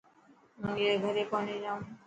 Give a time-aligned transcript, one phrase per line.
[0.59, 1.81] مون ائي ري گھري ڪوني جائون.